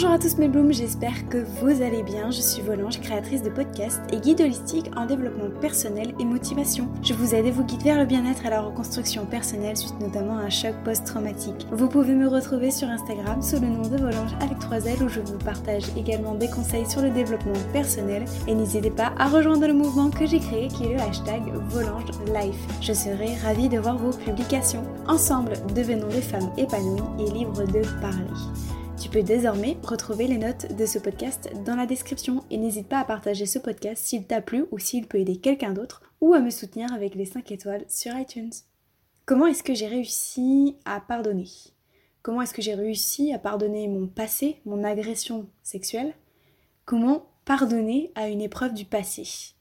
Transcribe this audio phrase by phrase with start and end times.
[0.00, 2.30] Bonjour à tous mes blooms, j'espère que vous allez bien.
[2.30, 6.88] Je suis Volange, créatrice de podcasts et guide holistique en développement personnel et motivation.
[7.02, 10.38] Je vous aide et vous guide vers le bien-être et la reconstruction personnelle suite notamment
[10.38, 11.66] à un choc post-traumatique.
[11.70, 15.08] Vous pouvez me retrouver sur Instagram sous le nom de Volange avec 3 L où
[15.10, 19.66] je vous partage également des conseils sur le développement personnel et n'hésitez pas à rejoindre
[19.66, 22.56] le mouvement que j'ai créé qui est le hashtag Volange Life.
[22.80, 24.82] Je serai ravie de voir vos publications.
[25.06, 28.79] Ensemble, devenons des femmes épanouies et libres de parler.
[29.00, 32.98] Tu peux désormais retrouver les notes de ce podcast dans la description et n'hésite pas
[32.98, 36.40] à partager ce podcast s'il t'a plu ou s'il peut aider quelqu'un d'autre ou à
[36.40, 38.52] me soutenir avec les 5 étoiles sur iTunes.
[39.24, 41.48] Comment est-ce que j'ai réussi à pardonner?
[42.22, 46.12] Comment est-ce que j'ai réussi à pardonner mon passé, mon agression sexuelle?
[46.84, 49.54] Comment pardonner à une épreuve du passé?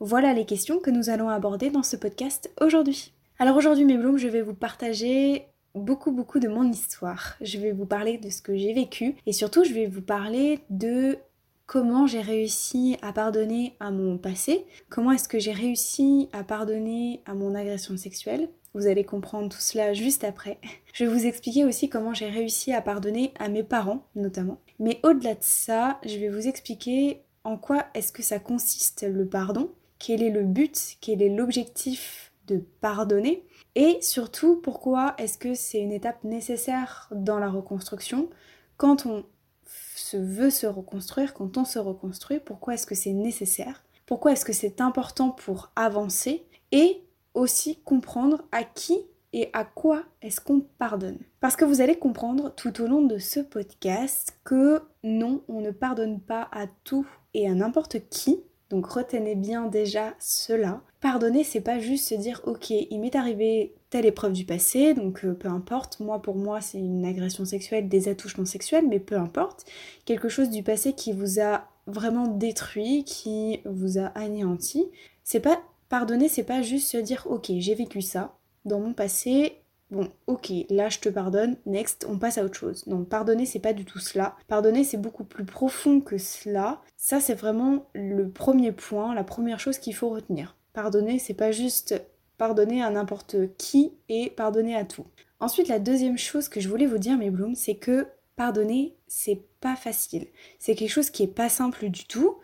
[0.00, 3.14] Voilà les questions que nous allons aborder dans ce podcast aujourd'hui.
[3.38, 7.36] Alors aujourd'hui mes blooms, je vais vous partager beaucoup beaucoup de mon histoire.
[7.40, 10.60] Je vais vous parler de ce que j'ai vécu et surtout je vais vous parler
[10.70, 11.18] de
[11.66, 17.22] comment j'ai réussi à pardonner à mon passé, comment est-ce que j'ai réussi à pardonner
[17.24, 18.50] à mon agression sexuelle?
[18.74, 20.58] Vous allez comprendre tout cela juste après.
[20.92, 24.58] Je vais vous expliquer aussi comment j'ai réussi à pardonner à mes parents notamment.
[24.78, 29.26] Mais au-delà de ça, je vais vous expliquer en quoi est-ce que ça consiste le
[29.26, 33.44] pardon, quel est le but, quel est l'objectif de pardonner?
[33.74, 38.28] Et surtout, pourquoi est-ce que c'est une étape nécessaire dans la reconstruction
[38.76, 39.24] quand on
[39.64, 44.44] se veut se reconstruire, quand on se reconstruit, pourquoi est-ce que c'est nécessaire Pourquoi est-ce
[44.44, 47.02] que c'est important pour avancer Et
[47.34, 48.98] aussi comprendre à qui
[49.32, 51.18] et à quoi est-ce qu'on pardonne.
[51.40, 55.70] Parce que vous allez comprendre tout au long de ce podcast que non, on ne
[55.70, 60.80] pardonne pas à tout et à n'importe qui, donc retenez bien déjà cela.
[61.00, 65.26] Pardonner, c'est pas juste se dire ok, il m'est arrivé telle épreuve du passé, donc
[65.26, 69.16] euh, peu importe, moi pour moi c'est une agression sexuelle, des attouchements sexuels, mais peu
[69.16, 69.66] importe,
[70.06, 74.86] quelque chose du passé qui vous a vraiment détruit, qui vous a anéanti.
[75.22, 75.60] C'est pas
[75.90, 79.61] pardonner, c'est pas juste se dire ok, j'ai vécu ça dans mon passé,
[79.92, 82.86] Bon, ok, là je te pardonne, next, on passe à autre chose.
[82.86, 84.36] Non, pardonner, c'est pas du tout cela.
[84.48, 86.80] Pardonner, c'est beaucoup plus profond que cela.
[86.96, 90.56] Ça, c'est vraiment le premier point, la première chose qu'il faut retenir.
[90.72, 92.02] Pardonner, c'est pas juste
[92.38, 95.04] pardonner à n'importe qui et pardonner à tout.
[95.40, 99.42] Ensuite, la deuxième chose que je voulais vous dire, mes blooms, c'est que pardonner, c'est
[99.60, 100.26] pas facile.
[100.58, 102.38] C'est quelque chose qui est pas simple du tout.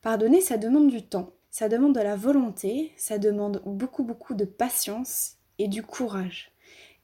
[0.00, 1.34] Pardonner, ça demande du temps.
[1.50, 6.53] Ça demande de la volonté, ça demande beaucoup, beaucoup de patience et du courage.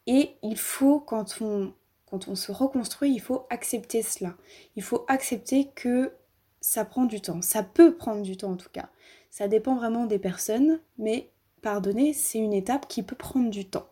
[0.07, 1.73] Et il faut, quand on,
[2.07, 4.35] quand on se reconstruit, il faut accepter cela.
[4.77, 6.13] Il faut accepter que
[6.61, 7.43] ça prend du temps.
[7.43, 8.89] Ça peut prendre du temps en tout cas.
[9.31, 11.31] Ça dépend vraiment des personnes, mais
[11.63, 13.89] pardonner, c'est une étape qui peut prendre du temps.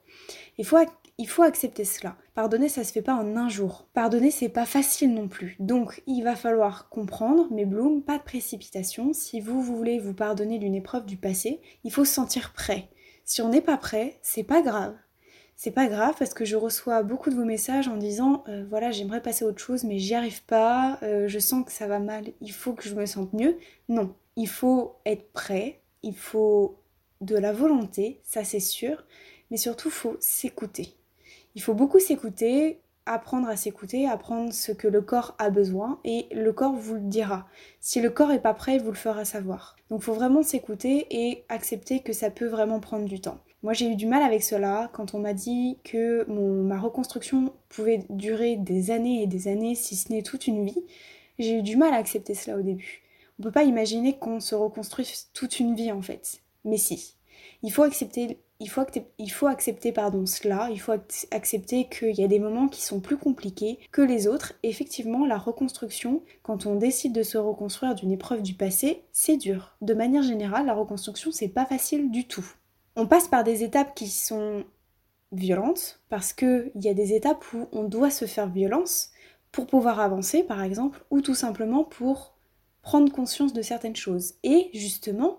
[0.58, 0.78] Il faut,
[1.18, 2.16] il faut accepter cela.
[2.34, 3.88] Pardonner, ça se fait pas en un jour.
[3.94, 5.56] Pardonner, c'est pas facile non plus.
[5.60, 9.12] Donc, il va falloir comprendre, mais Bloom, pas de précipitation.
[9.12, 12.88] Si vous, vous voulez vous pardonner d'une épreuve du passé, il faut se sentir prêt.
[13.24, 14.96] Si on n'est pas prêt, c'est pas grave
[15.58, 18.92] c'est pas grave parce que je reçois beaucoup de vos messages en disant euh, voilà
[18.92, 21.98] j'aimerais passer à autre chose mais j'y arrive pas, euh, je sens que ça va
[21.98, 23.58] mal, il faut que je me sente mieux.
[23.88, 26.78] Non, il faut être prêt, il faut
[27.22, 29.04] de la volonté, ça c'est sûr,
[29.50, 30.94] mais surtout faut s'écouter.
[31.56, 36.28] Il faut beaucoup s'écouter, apprendre à s'écouter, apprendre ce que le corps a besoin et
[36.30, 37.48] le corps vous le dira.
[37.80, 39.74] Si le corps est pas prêt, il vous le fera savoir.
[39.90, 43.40] Donc faut vraiment s'écouter et accepter que ça peut vraiment prendre du temps.
[43.62, 48.04] Moi j'ai eu du mal avec cela quand on m'a dit que ma reconstruction pouvait
[48.08, 50.84] durer des années et des années, si ce n'est toute une vie.
[51.38, 53.02] J'ai eu du mal à accepter cela au début.
[53.38, 56.40] On peut pas imaginer qu'on se reconstruise toute une vie en fait.
[56.64, 57.14] Mais si.
[57.62, 58.82] Il faut accepter, il faut,
[59.18, 60.92] il faut accepter pardon, cela, il faut
[61.32, 64.54] accepter qu'il y a des moments qui sont plus compliqués que les autres.
[64.62, 69.76] effectivement, la reconstruction, quand on décide de se reconstruire d'une épreuve du passé, c'est dur.
[69.80, 72.46] De manière générale, la reconstruction, c'est pas facile du tout.
[73.00, 74.64] On passe par des étapes qui sont
[75.30, 79.12] violentes parce qu'il y a des étapes où on doit se faire violence
[79.52, 82.34] pour pouvoir avancer par exemple ou tout simplement pour
[82.82, 84.34] prendre conscience de certaines choses.
[84.42, 85.38] Et justement,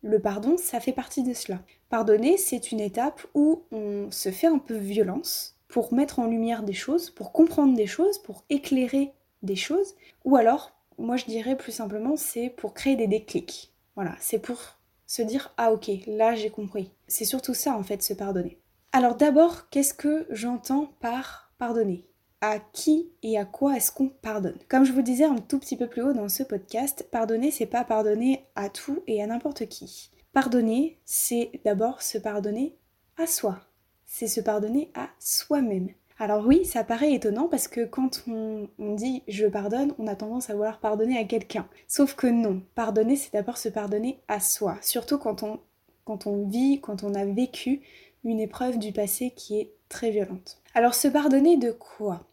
[0.00, 1.60] le pardon, ça fait partie de cela.
[1.90, 6.62] Pardonner, c'est une étape où on se fait un peu violence pour mettre en lumière
[6.62, 9.12] des choses, pour comprendre des choses, pour éclairer
[9.42, 13.74] des choses, ou alors, moi je dirais plus simplement, c'est pour créer des déclics.
[13.96, 16.90] Voilà, c'est pour se dire ah ok, là j'ai compris.
[17.08, 18.58] C'est surtout ça en fait, se pardonner.
[18.92, 22.08] Alors d'abord, qu'est-ce que j'entends par pardonner?
[22.40, 24.58] À qui et à quoi est-ce qu'on pardonne?
[24.68, 27.66] Comme je vous disais un tout petit peu plus haut dans ce podcast, pardonner, c'est
[27.66, 30.10] pas pardonner à tout et à n'importe qui.
[30.32, 32.76] Pardonner, c'est d'abord se pardonner
[33.16, 33.58] à soi.
[34.04, 35.88] C'est se pardonner à soi-même.
[36.18, 40.48] Alors oui, ça paraît étonnant parce que quand on, dit je pardonne, on a tendance
[40.48, 41.68] à vouloir pardonner à quelqu'un.
[41.88, 44.78] Sauf que non, pardonner, c'est d'abord se pardonner à soi.
[44.80, 45.60] Surtout quand on,
[46.04, 47.82] quand on vit, quand on a vécu
[48.24, 50.62] une épreuve du passé qui est très violente.
[50.74, 52.26] Alors se pardonner de quoi?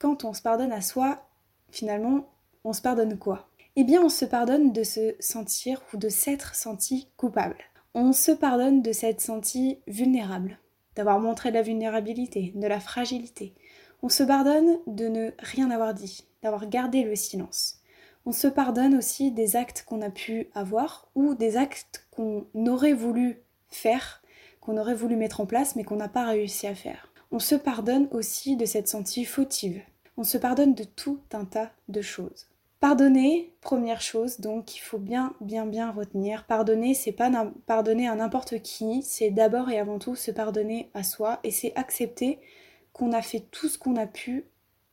[0.00, 1.28] Quand on se pardonne à soi,
[1.70, 2.28] finalement,
[2.64, 3.48] on se pardonne quoi?
[3.76, 7.58] Eh bien, on se pardonne de se sentir ou de s'être senti coupable.
[7.94, 10.58] On se pardonne de s'être senti vulnérable
[10.96, 13.54] d'avoir montré de la vulnérabilité, de la fragilité.
[14.02, 17.80] On se pardonne de ne rien avoir dit, d'avoir gardé le silence.
[18.26, 22.94] On se pardonne aussi des actes qu'on a pu avoir ou des actes qu'on aurait
[22.94, 24.22] voulu faire,
[24.60, 27.12] qu'on aurait voulu mettre en place mais qu'on n'a pas réussi à faire.
[27.30, 29.82] On se pardonne aussi de cette sentie fautive.
[30.16, 32.46] On se pardonne de tout un tas de choses.
[32.84, 36.44] Pardonner, première chose, donc il faut bien, bien, bien retenir.
[36.44, 37.30] Pardonner, c'est pas
[37.64, 41.74] pardonner à n'importe qui, c'est d'abord et avant tout se pardonner à soi et c'est
[41.76, 42.40] accepter
[42.92, 44.44] qu'on a fait tout ce qu'on a pu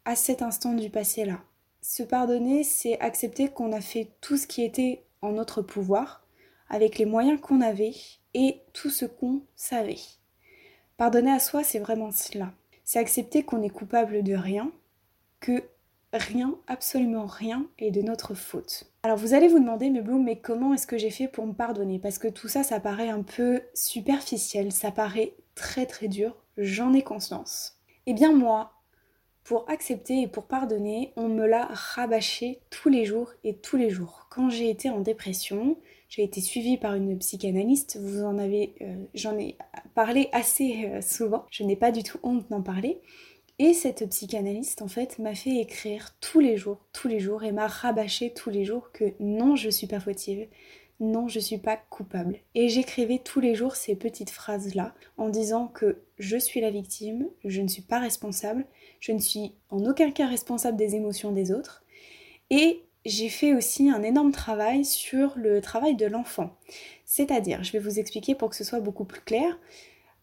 [0.05, 1.41] à cet instant du passé-là.
[1.81, 6.25] Se pardonner, c'est accepter qu'on a fait tout ce qui était en notre pouvoir,
[6.69, 7.95] avec les moyens qu'on avait
[8.33, 9.99] et tout ce qu'on savait.
[10.95, 12.53] Pardonner à soi, c'est vraiment cela.
[12.85, 14.71] C'est accepter qu'on est coupable de rien,
[15.41, 15.61] que
[16.13, 18.91] rien, absolument rien est de notre faute.
[19.03, 21.53] Alors vous allez vous demander, mais Bloom, mais comment est-ce que j'ai fait pour me
[21.53, 21.99] pardonner?
[21.99, 26.93] Parce que tout ça, ça paraît un peu superficiel, ça paraît très très dur, j'en
[26.93, 27.77] ai conscience.
[28.05, 28.73] Eh bien moi,
[29.43, 33.89] pour accepter et pour pardonner, on me l'a rabâché tous les jours et tous les
[33.89, 34.27] jours.
[34.29, 35.77] Quand j'ai été en dépression,
[36.09, 39.57] j'ai été suivie par une psychanalyste, vous en avez, euh, j'en ai
[39.95, 43.01] parlé assez euh, souvent, je n'ai pas du tout honte d'en parler.
[43.59, 47.51] Et cette psychanalyste, en fait, m'a fait écrire tous les jours, tous les jours, et
[47.51, 50.47] m'a rabâché tous les jours que non, je suis pas fautive,
[50.99, 52.37] non, je suis pas coupable.
[52.55, 57.27] Et j'écrivais tous les jours ces petites phrases-là, en disant que je suis la victime,
[57.43, 58.65] je ne suis pas responsable,
[58.99, 61.83] je ne suis en aucun cas responsable des émotions des autres.
[62.49, 66.55] Et j'ai fait aussi un énorme travail sur le travail de l'enfant.
[67.05, 69.57] C'est-à-dire, je vais vous expliquer pour que ce soit beaucoup plus clair,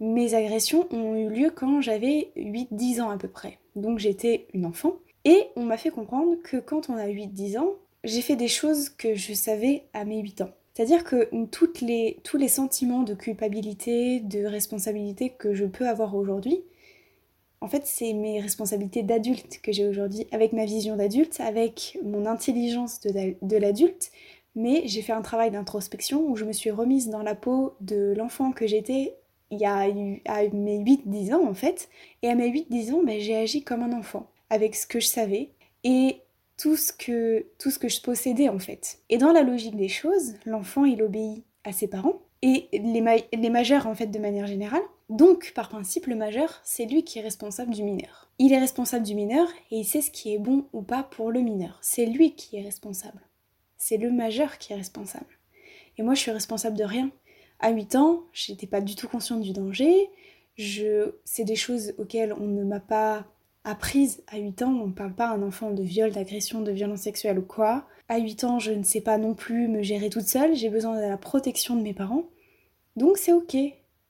[0.01, 3.59] mes agressions ont eu lieu quand j'avais 8-10 ans à peu près.
[3.77, 4.97] Donc j'étais une enfant.
[5.25, 7.75] Et on m'a fait comprendre que quand on a 8-10 ans,
[8.05, 10.51] j'ai fait des choses que je savais à mes 8 ans.
[10.75, 16.15] C'est-à-dire que toutes les, tous les sentiments de culpabilité, de responsabilité que je peux avoir
[16.15, 16.63] aujourd'hui,
[17.61, 22.27] en fait, c'est mes responsabilités d'adulte que j'ai aujourd'hui, avec ma vision d'adulte, avec mon
[22.27, 24.13] intelligence de, de l'adulte.
[24.55, 28.15] Mais j'ai fait un travail d'introspection où je me suis remise dans la peau de
[28.17, 29.17] l'enfant que j'étais
[29.51, 31.89] il y a eu à mes 8-10 ans en fait.
[32.23, 35.07] Et à mes 8-10 ans, ben, j'ai agi comme un enfant, avec ce que je
[35.07, 35.51] savais
[35.85, 36.21] et
[36.57, 39.01] tout ce, que, tout ce que je possédais en fait.
[39.09, 43.51] Et dans la logique des choses, l'enfant il obéit à ses parents et les, les
[43.51, 44.83] majeurs en fait de manière générale.
[45.09, 48.31] Donc par principe, le majeur, c'est lui qui est responsable du mineur.
[48.39, 51.31] Il est responsable du mineur et il sait ce qui est bon ou pas pour
[51.31, 51.79] le mineur.
[51.81, 53.21] C'est lui qui est responsable.
[53.79, 55.39] C'est le majeur qui est responsable.
[55.97, 57.11] Et moi, je suis responsable de rien.
[57.61, 60.11] À 8 ans, j'étais pas du tout consciente du danger.
[60.57, 61.13] Je...
[61.25, 63.27] C'est des choses auxquelles on ne m'a pas
[63.65, 64.73] apprise à 8 ans.
[64.73, 67.87] On ne parle pas à un enfant de viol, d'agression, de violence sexuelle ou quoi.
[68.09, 70.55] À 8 ans, je ne sais pas non plus me gérer toute seule.
[70.55, 72.29] J'ai besoin de la protection de mes parents.
[72.97, 73.57] Donc c'est ok.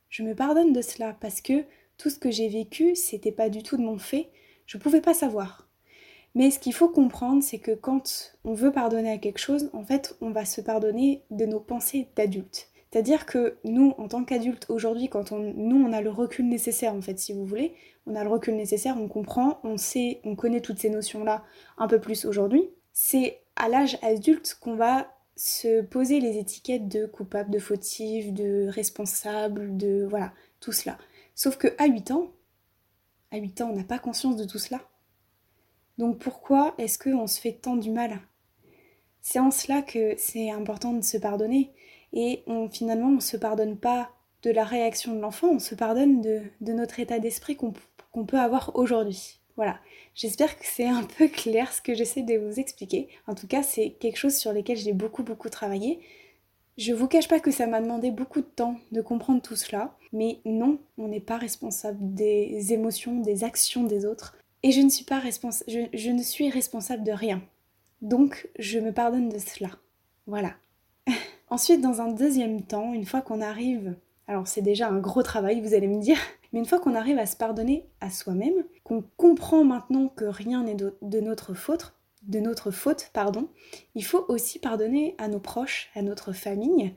[0.09, 1.65] Je me pardonne de cela parce que
[1.99, 4.29] tout ce que j'ai vécu, c'était pas du tout de mon fait.
[4.67, 5.69] Je pouvais pas savoir.
[6.35, 9.83] Mais ce qu'il faut comprendre, c'est que quand on veut pardonner à quelque chose, en
[9.83, 12.68] fait, on va se pardonner de nos pensées d'adulte.
[12.91, 16.95] C'est-à-dire que nous, en tant qu'adultes, aujourd'hui, quand on, nous, on a le recul nécessaire,
[16.95, 17.75] en fait, si vous voulez,
[18.07, 21.45] on a le recul nécessaire, on comprend, on sait, on connaît toutes ces notions-là
[21.77, 27.07] un peu plus aujourd'hui, c'est à l'âge adulte qu'on va se poser les étiquettes de
[27.07, 30.99] coupable, de fautif, de responsable, de voilà, tout cela.
[31.35, 32.33] Sauf que à 8 ans,
[33.31, 34.81] à 8 ans, on n'a pas conscience de tout cela.
[35.99, 38.19] Donc pourquoi est-ce qu'on se fait tant du mal?
[39.21, 41.73] C'est en cela que c'est important de se pardonner
[42.13, 44.11] et finalement on ne se pardonne pas
[44.43, 48.73] de la réaction de l'enfant, on se pardonne de, notre état d'esprit qu'on peut avoir
[48.77, 49.41] aujourd'hui.
[49.57, 49.81] Voilà,
[50.15, 53.09] j'espère que c'est un peu clair ce que j'essaie de vous expliquer.
[53.27, 56.01] En tout cas, c'est quelque chose sur lequel j'ai beaucoup beaucoup travaillé.
[56.77, 59.97] Je vous cache pas que ça m'a demandé beaucoup de temps de comprendre tout cela,
[60.13, 64.37] mais non, on n'est pas responsable des émotions, des actions des autres.
[64.63, 67.43] Et je ne suis pas responsable, je ne suis responsable de rien.
[68.01, 69.71] Donc, je me pardonne de cela.
[70.29, 70.55] Voilà.
[71.51, 75.61] Ensuite, dans un deuxième temps, une fois qu'on arrive, alors c'est déjà un gros travail,
[75.61, 76.19] vous allez me dire,
[76.53, 80.65] mais une fois qu'on arrive à se pardonner à soi-même, qu'on comprend maintenant que rien
[80.65, 83.49] n'est de notre faute, de notre faute, pardon,
[83.95, 86.95] il faut aussi pardonner à nos proches, à notre famille.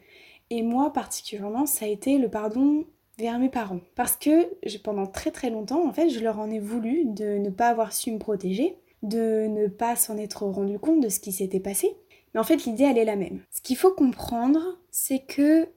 [0.49, 2.85] Et moi particulièrement, ça a été le pardon
[3.17, 3.79] vers mes parents.
[3.95, 7.49] Parce que pendant très très longtemps, en fait, je leur en ai voulu de ne
[7.49, 11.31] pas avoir su me protéger, de ne pas s'en être rendu compte de ce qui
[11.31, 11.95] s'était passé.
[12.33, 13.43] Mais en fait, l'idée, elle est la même.
[13.51, 15.67] Ce qu'il faut comprendre, c'est que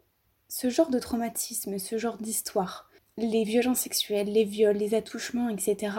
[0.49, 5.97] ce genre de traumatisme, ce genre d'histoire, les violences sexuelles, les viols, les attouchements, etc.,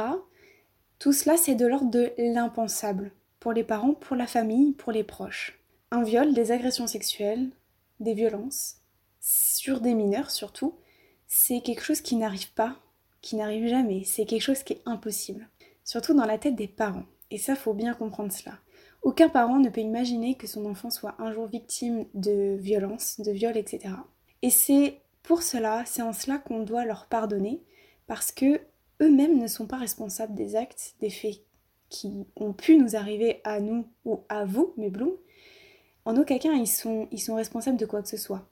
[1.00, 3.12] tout cela, c'est de l'ordre de l'impensable.
[3.40, 5.60] Pour les parents, pour la famille, pour les proches.
[5.92, 7.50] Un viol, des agressions sexuelles,
[8.00, 8.78] des violences,
[9.20, 10.76] sur des mineurs surtout,
[11.28, 12.78] c'est quelque chose qui n'arrive pas,
[13.22, 15.50] qui n'arrive jamais, c'est quelque chose qui est impossible.
[15.84, 17.06] Surtout dans la tête des parents.
[17.32, 18.60] Et ça, faut bien comprendre cela.
[19.06, 23.32] Aucun parent ne peut imaginer que son enfant soit un jour victime de violences, de
[23.32, 23.94] viols, etc.
[24.42, 27.62] Et c'est pour cela, c'est en cela qu'on doit leur pardonner,
[28.08, 28.60] parce que
[29.04, 31.44] eux-mêmes ne sont pas responsables des actes, des faits
[31.90, 35.18] qui ont pu nous arriver à nous ou à vous, mes blooms.
[36.06, 38.50] En aucun cas, ils sont, ils sont responsables de quoi que ce soit.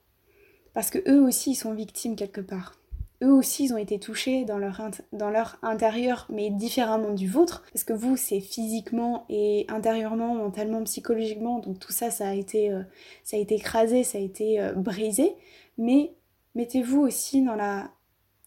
[0.75, 2.79] Parce que eux aussi, ils sont victimes quelque part.
[3.23, 7.63] Eux aussi, ils ont été touchés dans leur, intérieur, mais différemment du vôtre.
[7.71, 11.59] Parce que vous, c'est physiquement et intérieurement, mentalement, psychologiquement.
[11.59, 12.83] Donc tout ça, ça a été, euh,
[13.31, 15.35] écrasé, ça a été euh, brisé.
[15.77, 16.13] Mais
[16.55, 17.91] mettez-vous aussi dans la,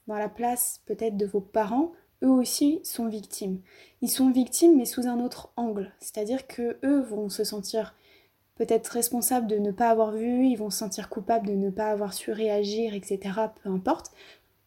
[0.08, 1.92] dans la place peut-être de vos parents.
[2.22, 3.60] Eux aussi sont victimes.
[4.02, 5.92] Ils sont victimes, mais sous un autre angle.
[6.00, 7.94] C'est-à-dire que eux vont se sentir
[8.56, 11.90] peut-être responsables de ne pas avoir vu, ils vont se sentir coupables de ne pas
[11.90, 13.20] avoir su réagir, etc.
[13.62, 14.12] Peu importe.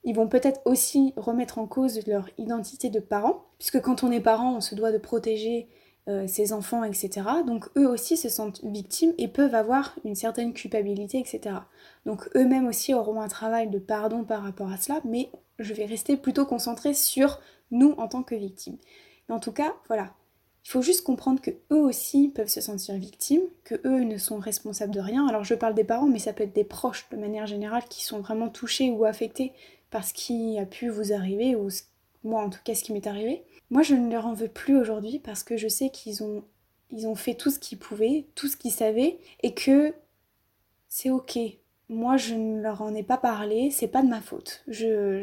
[0.03, 4.21] Ils vont peut-être aussi remettre en cause leur identité de parents, puisque quand on est
[4.21, 5.67] parent, on se doit de protéger
[6.07, 7.21] euh, ses enfants, etc.
[7.45, 11.57] Donc eux aussi se sentent victimes et peuvent avoir une certaine culpabilité, etc.
[12.05, 15.29] Donc eux-mêmes aussi auront un travail de pardon par rapport à cela, mais
[15.59, 17.39] je vais rester plutôt concentrée sur
[17.69, 18.77] nous en tant que victimes.
[19.29, 20.15] en tout cas, voilà,
[20.65, 24.39] il faut juste comprendre que eux aussi peuvent se sentir victimes, que eux ne sont
[24.39, 25.27] responsables de rien.
[25.27, 28.03] Alors je parle des parents, mais ça peut être des proches de manière générale qui
[28.03, 29.53] sont vraiment touchés ou affectés
[29.89, 31.69] par ce qui a pu vous arriver, ou
[32.24, 33.43] moi en tout cas ce qui m'est arrivé.
[33.69, 36.43] Moi je ne leur en veux plus aujourd'hui parce que je sais qu'ils ont,
[36.91, 39.93] ils ont fait tout ce qu'ils pouvaient, tout ce qu'ils savaient, et que
[40.88, 41.38] c'est ok.
[41.89, 44.63] Moi je ne leur en ai pas parlé, c'est pas de ma faute.
[44.67, 45.22] je,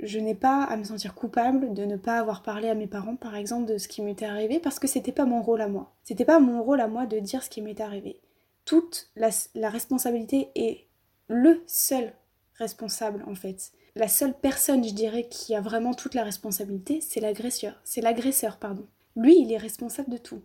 [0.00, 3.16] je n'ai pas à me sentir coupable de ne pas avoir parlé à mes parents,
[3.16, 5.94] par exemple, de ce qui m'était arrivé, parce que c'était pas mon rôle à moi.
[6.04, 8.20] C'était pas mon rôle à moi de dire ce qui m'est arrivé.
[8.64, 9.30] Toute la,
[9.70, 10.86] responsabilité est
[11.28, 12.12] le seul
[12.54, 13.72] responsable, en fait.
[13.96, 17.80] La seule personne, je dirais, qui a vraiment toute la responsabilité, c'est l'agresseur.
[17.82, 18.86] C'est l'agresseur, pardon.
[19.16, 20.42] Lui, il est responsable de tout.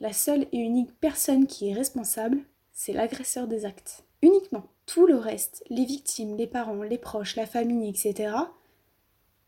[0.00, 2.38] La seule et unique personne qui est responsable,
[2.72, 4.04] c'est l'agresseur des actes.
[4.22, 4.64] Uniquement.
[4.86, 8.32] Tout le reste, les victimes, les parents, les proches, la famille, etc.,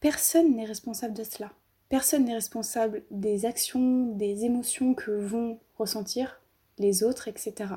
[0.03, 1.53] Personne n'est responsable de cela.
[1.89, 6.41] Personne n'est responsable des actions, des émotions que vont ressentir
[6.79, 7.75] les autres, etc.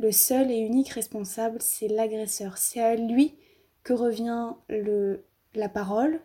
[0.00, 2.58] Le seul et unique responsable, c'est l'agresseur.
[2.58, 3.36] C'est à lui
[3.82, 6.20] que revient le, la parole,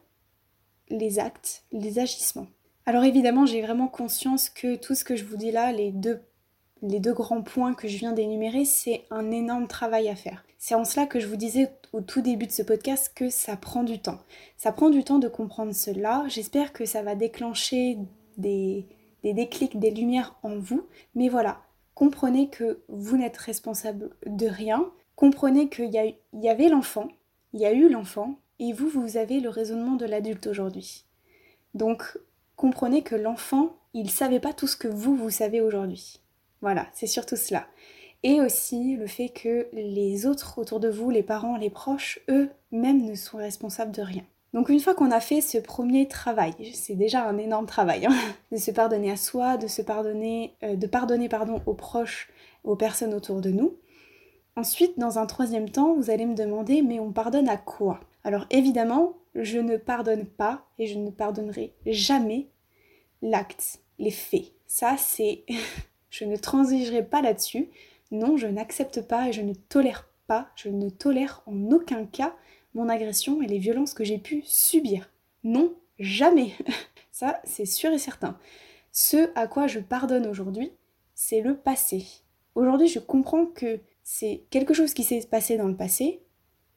[0.90, 2.48] les actes, les agissements.
[2.86, 6.22] Alors évidemment, j'ai vraiment conscience que tout ce que je vous dis là, les deux,
[6.82, 10.46] les deux grands points que je viens d'énumérer, c'est un énorme travail à faire.
[10.60, 13.56] C'est en cela que je vous disais au tout début de ce podcast que ça
[13.56, 14.20] prend du temps.
[14.58, 16.24] Ça prend du temps de comprendre cela.
[16.28, 17.98] J'espère que ça va déclencher
[18.38, 18.88] des,
[19.24, 20.88] déclics, des lumières en vous.
[21.14, 21.62] Mais voilà,
[21.94, 24.92] comprenez que vous n'êtes responsable de rien.
[25.16, 27.10] Comprenez qu'il y, y avait l'enfant,
[27.56, 31.06] il y a eu l'enfant, et vous, vous avez le raisonnement de l'adulte aujourd'hui.
[31.74, 32.04] Donc,
[32.56, 36.22] comprenez que l'enfant, il ne savait pas tout ce que vous, vous savez aujourd'hui.
[36.62, 37.66] Voilà, c'est surtout cela
[38.26, 43.04] et aussi le fait que les autres autour de vous, les parents, les proches, eux-mêmes
[43.04, 44.24] ne sont responsables de rien.
[44.52, 48.16] Donc une fois qu'on a fait ce premier travail, c'est déjà un énorme travail, hein,
[48.52, 52.30] de se pardonner à soi, de se pardonner, euh, de pardonner pardon aux proches,
[52.64, 53.78] aux personnes autour de nous.
[54.58, 58.00] Ensuite, dans un troisième temps, vous allez me demander, mais on pardonne à quoi?
[58.24, 62.48] Alors évidemment, je ne pardonne pas et je ne pardonnerai jamais
[63.22, 64.54] l'acte, les faits.
[64.66, 65.44] Ça, c'est,
[66.10, 67.70] je ne transigerai pas là-dessus.
[68.12, 72.36] Non, je n'accepte pas et je ne tolère pas, je ne tolère en aucun cas
[72.74, 75.10] mon agression et les violences que j'ai pu subir.
[75.44, 76.52] Non, jamais.
[77.12, 78.38] Ça, c'est sûr et certain.
[78.92, 80.72] Ce à quoi je pardonne aujourd'hui,
[81.14, 82.06] c'est le passé.
[82.56, 86.22] Aujourd'hui, je comprends que c'est quelque chose qui s'est passé dans le passé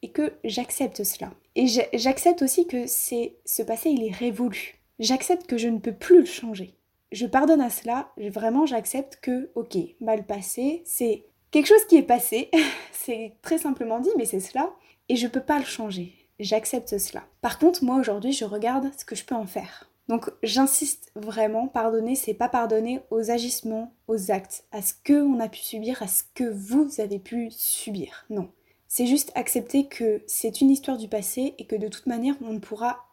[0.01, 1.31] et que j'accepte cela.
[1.55, 4.81] Et j'accepte aussi que c'est ce passé, il est révolu.
[4.99, 6.75] J'accepte que je ne peux plus le changer
[7.11, 12.03] je pardonne à cela, vraiment j'accepte que, ok, mal passé, c'est quelque chose qui est
[12.03, 12.49] passé,
[12.91, 14.71] c'est très simplement dit, mais c'est cela,
[15.07, 16.13] et je peux pas le changer.
[16.39, 17.23] J'accepte cela.
[17.41, 19.88] Par contre, moi aujourd'hui, je regarde ce que je peux en faire.
[20.09, 25.39] Donc j'insiste vraiment, pardonner, c'est pas pardonner aux agissements, aux actes, à ce que on
[25.39, 28.25] a pu subir, à ce que vous avez pu subir.
[28.31, 28.49] Non.
[28.87, 32.53] C'est juste accepter que c'est une histoire du passé et que de toute manière, on
[32.53, 33.05] ne pourra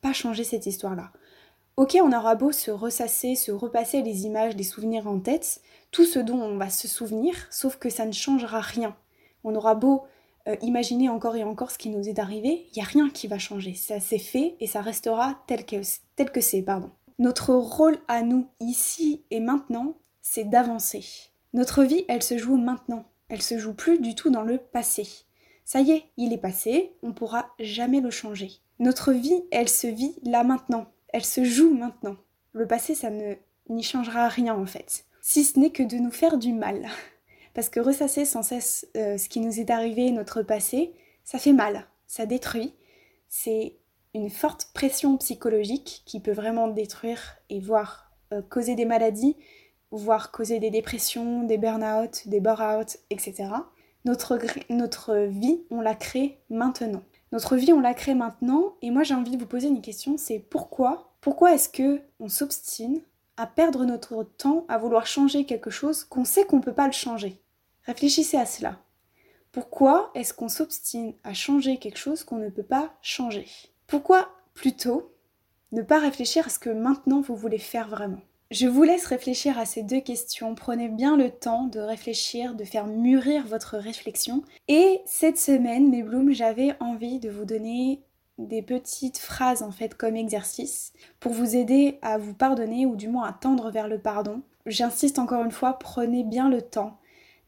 [0.00, 1.10] pas changer cette histoire-là.
[1.76, 6.04] Ok, on aura beau se ressasser, se repasser les images, les souvenirs en tête, tout
[6.04, 8.94] ce dont on va se souvenir, sauf que ça ne changera rien.
[9.42, 10.04] On aura beau
[10.48, 13.26] euh, imaginer encore et encore ce qui nous est arrivé, il n'y a rien qui
[13.26, 13.74] va changer.
[13.74, 15.76] Ça s'est fait et ça restera tel que,
[16.16, 16.62] tel que c'est.
[16.62, 16.90] Pardon.
[17.18, 21.04] Notre rôle à nous, ici et maintenant, c'est d'avancer.
[21.52, 23.04] Notre vie, elle se joue maintenant.
[23.28, 25.06] Elle se joue plus du tout dans le passé.
[25.64, 28.50] Ça y est, il est passé, on pourra jamais le changer.
[28.80, 32.16] Notre vie, elle se vit là maintenant elle se joue maintenant.
[32.54, 33.34] Le passé, ça ne
[33.68, 35.04] n'y changera rien en fait.
[35.20, 36.88] Si ce n'est que de nous faire du mal.
[37.54, 40.92] Parce que ressasser sans cesse euh, ce qui nous est arrivé, notre passé,
[41.24, 42.74] ça fait mal, ça détruit.
[43.28, 43.76] C'est
[44.12, 49.36] une forte pression psychologique qui peut vraiment détruire et voire euh, causer des maladies,
[49.90, 53.46] voire causer des dépressions, des burn-out, des bore-out, etc.
[54.04, 57.02] Notre, notre vie, on la crée maintenant.
[57.32, 60.16] Notre vie, on la crée maintenant, et moi j'ai envie de vous poser une question,
[60.16, 63.00] c'est pourquoi Pourquoi est-ce que on s'obstine
[63.36, 66.86] à perdre notre temps à vouloir changer quelque chose qu'on sait qu'on ne peut pas
[66.86, 67.40] le changer?
[67.86, 68.78] Réfléchissez à cela.
[69.52, 73.46] Pourquoi est-ce qu'on s'obstine à changer quelque chose qu'on ne peut pas changer?
[73.86, 75.12] Pourquoi plutôt
[75.72, 78.20] ne pas réfléchir à ce que maintenant vous voulez faire vraiment?
[78.50, 80.54] Je vous laisse réfléchir à ces deux questions.
[80.54, 84.42] Prenez bien le temps de réfléchir, de faire mûrir votre réflexion.
[84.68, 88.02] Et cette semaine, mes blooms, j'avais envie de vous donner
[88.38, 93.08] des petites phrases en fait comme exercice pour vous aider à vous pardonner ou du
[93.08, 94.42] moins à tendre vers le pardon.
[94.66, 96.98] J'insiste encore une fois, prenez bien le temps.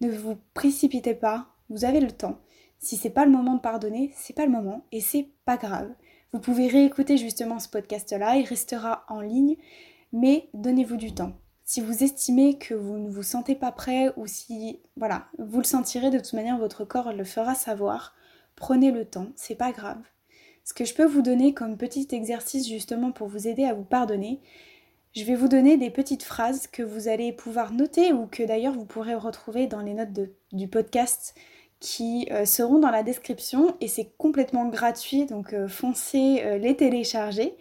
[0.00, 2.38] Ne vous précipitez pas, vous avez le temps.
[2.78, 5.90] Si c'est pas le moment de pardonner, c'est pas le moment et c'est pas grave.
[6.32, 9.56] Vous pouvez réécouter justement ce podcast là, il restera en ligne
[10.12, 11.32] mais donnez-vous du temps.
[11.64, 15.64] Si vous estimez que vous ne vous sentez pas prêt ou si voilà, vous le
[15.64, 18.14] sentirez de toute manière, votre corps le fera savoir.
[18.54, 20.02] Prenez le temps, c'est pas grave.
[20.64, 23.84] Ce que je peux vous donner comme petit exercice justement pour vous aider à vous
[23.84, 24.40] pardonner,
[25.16, 28.74] je vais vous donner des petites phrases que vous allez pouvoir noter ou que d'ailleurs
[28.74, 30.12] vous pourrez retrouver dans les notes
[30.52, 31.34] du podcast
[31.80, 36.76] qui euh, seront dans la description et c'est complètement gratuit donc euh, foncez euh, les
[36.76, 37.56] télécharger.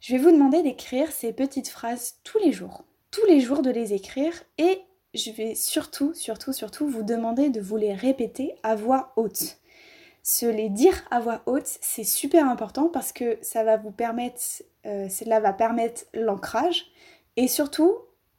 [0.00, 2.82] Je vais vous demander d'écrire ces petites phrases tous les jours.
[3.12, 4.80] Tous les jours de les écrire et
[5.14, 9.60] je vais surtout, surtout, surtout vous demander de vous les répéter à voix haute.
[10.24, 14.40] Se les dire à voix haute, c'est super important parce que ça va vous permettre,
[14.86, 16.86] euh, cela va permettre l'ancrage
[17.36, 17.94] et surtout,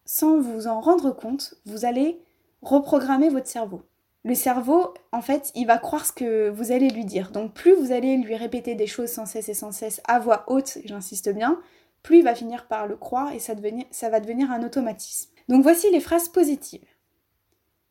[0.05, 2.21] sans vous en rendre compte, vous allez
[2.61, 3.83] reprogrammer votre cerveau
[4.23, 7.31] le cerveau, en fait, il va croire ce que vous allez lui dire.
[7.31, 10.43] Donc plus vous allez lui répéter des choses sans cesse et sans cesse à voix
[10.47, 11.59] haute, j'insiste bien,
[12.03, 13.53] plus il va finir par le croire et ça,
[13.89, 15.31] ça va devenir un automatisme.
[15.49, 16.85] Donc voici les phrases positives.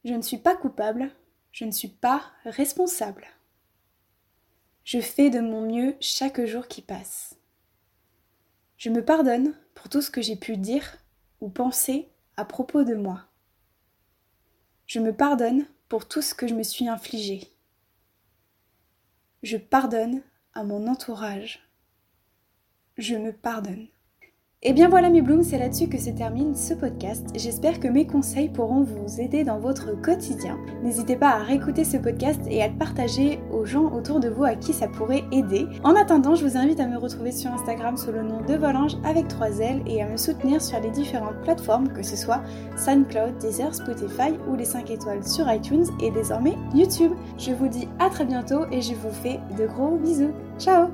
[0.05, 1.11] Je ne suis pas coupable,
[1.51, 3.27] je ne suis pas responsable.
[4.85, 7.37] Je fais de mon mieux chaque jour qui passe.
[8.81, 10.97] Je me pardonne pour tout ce que j'ai pu dire
[11.43, 13.27] ou penser à propos de moi.
[14.87, 17.53] Je me pardonne pour tout ce que je me suis infligé.
[19.43, 20.23] Je pardonne
[20.55, 21.69] à mon entourage.
[22.97, 23.87] Je me pardonne.
[24.63, 27.27] Et bien voilà mes blooms, c'est là-dessus que se termine ce podcast.
[27.35, 30.59] J'espère que mes conseils pourront vous aider dans votre quotidien.
[30.83, 34.45] N'hésitez pas à réécouter ce podcast et à le partager aux gens autour de vous
[34.45, 35.65] à qui ça pourrait aider.
[35.83, 38.99] En attendant, je vous invite à me retrouver sur Instagram sous le nom de Volange
[39.03, 42.43] avec 3 L et à me soutenir sur les différentes plateformes que ce soit
[42.77, 47.13] SoundCloud, Deezer, Spotify ou les 5 étoiles sur iTunes et désormais YouTube.
[47.39, 50.35] Je vous dis à très bientôt et je vous fais de gros bisous.
[50.59, 50.91] Ciao